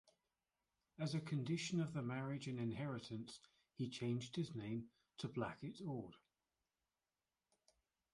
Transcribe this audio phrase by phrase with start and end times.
[0.97, 3.39] As a condition of the marriage and inheritance,
[3.75, 4.89] he changed his name
[5.19, 6.15] to Blackett-Ord.